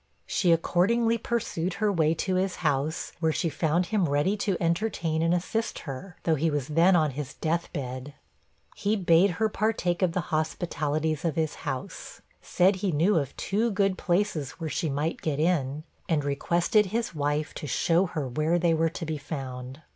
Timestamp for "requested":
16.25-16.87